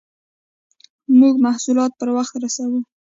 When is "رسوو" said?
2.43-2.79